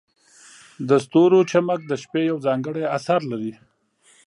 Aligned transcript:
د 0.87 0.89
ستورو 1.05 1.39
چمک 1.51 1.79
د 1.87 1.91
شپې 2.03 2.21
یو 2.29 2.37
ځانګړی 2.45 2.83
اثر 2.97 3.19
لري. 3.31 3.53